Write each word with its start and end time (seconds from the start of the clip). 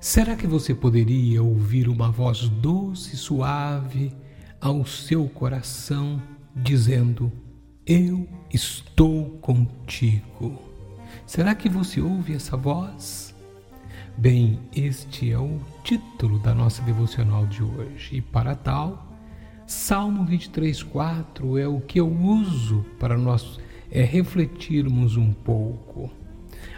Será 0.00 0.36
que 0.36 0.46
você 0.46 0.72
poderia 0.72 1.42
ouvir 1.42 1.88
uma 1.88 2.08
voz 2.08 2.48
doce 2.48 3.16
e 3.16 3.18
suave 3.18 4.14
ao 4.60 4.86
seu 4.86 5.28
coração 5.28 6.22
dizendo: 6.54 7.32
Eu 7.84 8.28
estou 8.48 9.30
contigo? 9.40 10.56
Será 11.26 11.52
que 11.52 11.68
você 11.68 12.00
ouve 12.00 12.32
essa 12.32 12.56
voz? 12.56 13.34
Bem, 14.16 14.60
este 14.74 15.32
é 15.32 15.38
o 15.38 15.58
título 15.82 16.38
da 16.38 16.54
nossa 16.54 16.80
devocional 16.82 17.44
de 17.46 17.64
hoje, 17.64 18.18
e 18.18 18.20
para 18.20 18.54
tal, 18.54 19.04
Salmo 19.66 20.24
23,4 20.24 21.58
é 21.58 21.66
o 21.66 21.80
que 21.80 21.98
eu 21.98 22.08
uso 22.08 22.86
para 23.00 23.18
nós 23.18 23.58
é, 23.90 24.02
refletirmos 24.02 25.16
um 25.16 25.32
pouco. 25.32 26.08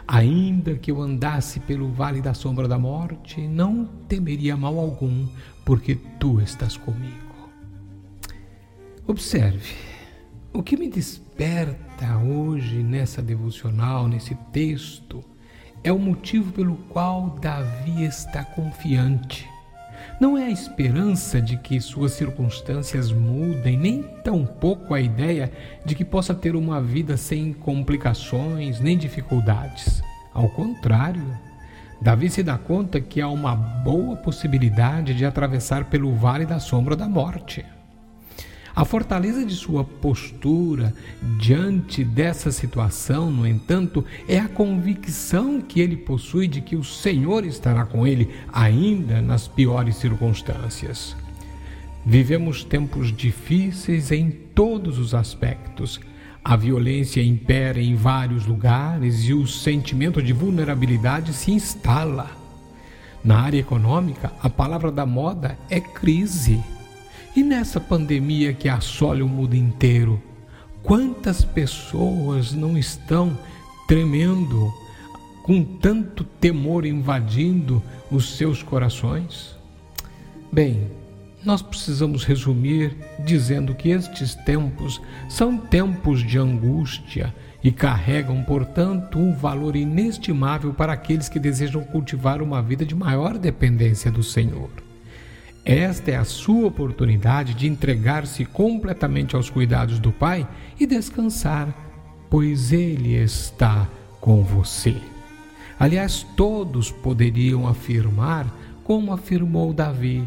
Ainda 0.07 0.75
que 0.75 0.91
eu 0.91 1.01
andasse 1.01 1.61
pelo 1.61 1.91
vale 1.93 2.21
da 2.21 2.35
sombra 2.35 2.67
da 2.67 2.79
morte, 2.79 3.47
não 3.47 3.85
temeria 4.09 4.57
mal 4.57 4.79
algum, 4.79 5.27
porque 5.65 5.95
tu 6.19 6.41
estás 6.41 6.77
comigo. 6.77 7.31
Observe, 9.07 9.75
o 10.53 10.63
que 10.63 10.77
me 10.77 10.89
desperta 10.89 12.19
hoje 12.19 12.83
nessa 12.83 13.23
devocional, 13.23 14.09
nesse 14.09 14.35
texto, 14.53 15.25
é 15.83 15.93
o 15.93 15.99
motivo 15.99 16.53
pelo 16.53 16.77
qual 16.89 17.39
Davi 17.41 18.05
está 18.05 18.45
confiante. 18.45 19.49
Não 20.21 20.37
é 20.37 20.45
a 20.45 20.51
esperança 20.51 21.41
de 21.41 21.57
que 21.57 21.81
suas 21.81 22.13
circunstâncias 22.13 23.11
mudem, 23.11 23.79
nem 23.79 24.03
tampouco 24.03 24.93
a 24.93 25.01
ideia 25.01 25.51
de 25.83 25.95
que 25.95 26.05
possa 26.05 26.35
ter 26.35 26.55
uma 26.55 26.79
vida 26.79 27.17
sem 27.17 27.55
complicações 27.55 28.81
nem 28.81 28.99
dificuldades. 28.99 30.03
Ao 30.35 30.47
contrário, 30.51 31.25
Davi 32.03 32.29
se 32.29 32.43
dá 32.43 32.59
conta 32.59 33.01
que 33.01 33.23
há 33.23 33.29
uma 33.29 33.57
boa 33.57 34.15
possibilidade 34.15 35.15
de 35.15 35.25
atravessar 35.25 35.87
pelo 35.87 36.15
vale 36.15 36.45
da 36.45 36.61
sombra 36.61 36.95
da 36.95 37.09
morte. 37.09 37.65
A 38.75 38.85
fortaleza 38.85 39.45
de 39.45 39.55
sua 39.55 39.83
postura 39.83 40.95
diante 41.39 42.05
dessa 42.05 42.53
situação, 42.53 43.31
no 43.31 43.47
entanto, 43.47 44.05
é 44.29 44.39
a 44.39 44.49
convicção 44.49 45.61
que 45.61 45.81
ele 45.81 45.97
possui 45.97 46.47
de 46.47 46.61
que 46.61 46.77
o 46.77 46.85
Senhor 46.85 47.45
estará 47.45 47.85
com 47.85 48.07
ele, 48.07 48.31
ainda 48.53 49.21
nas 49.21 49.49
piores 49.49 49.97
circunstâncias. 49.97 51.17
Vivemos 52.07 52.65
tempos 52.65 53.15
difíceis 53.15 54.11
em 54.11 54.31
todos 54.31 54.99
os 54.99 55.15
aspectos. 55.15 56.01
A 56.43 56.57
violência 56.57 57.23
impera 57.23 57.81
em 57.81 57.95
vários 57.95 58.47
lugares 58.47 59.25
e 59.25 59.35
o 59.35 59.47
sentimento 59.47 60.23
de 60.23 60.33
vulnerabilidade 60.33 61.35
se 61.35 61.51
instala. 61.51 62.31
Na 63.23 63.41
área 63.41 63.59
econômica, 63.59 64.33
a 64.43 64.49
palavra 64.49 64.91
da 64.91 65.05
moda 65.05 65.59
é 65.69 65.79
crise. 65.79 66.63
E 67.35 67.45
nessa 67.45 67.79
pandemia 67.79 68.53
que 68.53 68.69
assola 68.69 69.25
o 69.25 69.29
mundo 69.29 69.55
inteiro, 69.55 70.21
quantas 70.83 71.45
pessoas 71.45 72.53
não 72.53 72.77
estão 72.77 73.39
tremendo, 73.87 74.73
com 75.45 75.63
tanto 75.63 76.25
temor 76.25 76.85
invadindo 76.85 77.81
os 78.11 78.37
seus 78.37 78.65
corações? 78.65 79.57
Bem, 80.51 80.89
nós 81.45 81.63
precisamos 81.63 82.25
resumir 82.25 82.97
dizendo 83.25 83.77
que 83.77 83.91
estes 83.91 84.35
tempos 84.35 85.01
são 85.29 85.57
tempos 85.57 86.27
de 86.27 86.37
angústia 86.37 87.33
e 87.63 87.71
carregam, 87.71 88.43
portanto, 88.43 89.21
um 89.21 89.33
valor 89.37 89.77
inestimável 89.77 90.75
para 90.75 90.95
aqueles 90.95 91.29
que 91.29 91.39
desejam 91.39 91.85
cultivar 91.85 92.43
uma 92.43 92.61
vida 92.61 92.85
de 92.85 92.95
maior 92.95 93.39
dependência 93.39 94.11
do 94.11 94.23
Senhor. 94.23 94.90
Esta 95.65 96.13
é 96.13 96.17
a 96.17 96.25
sua 96.25 96.69
oportunidade 96.69 97.55
de 97.55 97.67
entregar-se 97.67 98.45
completamente 98.45 99.37
aos 99.37 99.51
cuidados 99.51 99.99
do 99.99 100.11
Pai 100.11 100.49
e 100.79 100.87
descansar, 100.87 101.69
pois 102.31 102.73
Ele 102.73 103.15
está 103.15 103.87
com 104.21 104.43
você. 104.43 104.97
Aliás, 105.79 106.27
todos 106.37 106.91
poderiam 106.91 107.67
afirmar, 107.67 108.47
como 108.85 109.13
afirmou 109.13 109.73
Davi, 109.73 110.27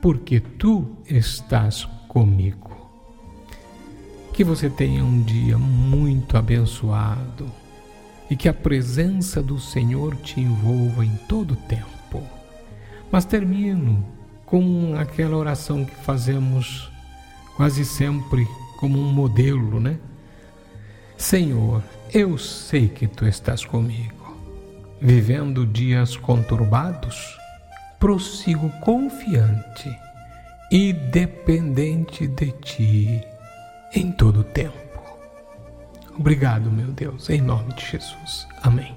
porque 0.00 0.40
tu 0.40 0.96
estás 1.06 1.84
comigo. 2.06 2.76
Que 4.32 4.44
você 4.44 4.70
tenha 4.70 5.04
um 5.04 5.22
dia 5.22 5.58
muito 5.58 6.36
abençoado 6.36 7.46
e 8.30 8.36
que 8.36 8.48
a 8.48 8.54
presença 8.54 9.42
do 9.42 9.58
Senhor 9.58 10.14
te 10.16 10.40
envolva 10.40 11.04
em 11.04 11.16
todo 11.28 11.52
o 11.52 11.56
tempo. 11.56 12.22
Mas 13.10 13.24
termino 13.24 14.04
com 14.48 14.94
aquela 14.98 15.36
oração 15.36 15.84
que 15.84 15.94
fazemos 15.94 16.90
quase 17.56 17.84
sempre 17.84 18.46
como 18.78 18.98
um 18.98 19.12
modelo, 19.12 19.78
né? 19.78 19.98
Senhor, 21.16 21.82
eu 22.14 22.38
sei 22.38 22.88
que 22.88 23.06
tu 23.06 23.26
estás 23.26 23.64
comigo. 23.64 24.16
Vivendo 25.00 25.66
dias 25.66 26.16
conturbados, 26.16 27.38
prossigo 28.00 28.70
confiante 28.80 29.96
e 30.72 30.92
dependente 30.92 32.26
de 32.26 32.52
ti 32.52 33.20
em 33.94 34.10
todo 34.10 34.40
o 34.40 34.44
tempo. 34.44 34.76
Obrigado, 36.18 36.70
meu 36.70 36.88
Deus, 36.88 37.28
em 37.30 37.40
nome 37.40 37.74
de 37.74 37.84
Jesus. 37.84 38.46
Amém. 38.62 38.94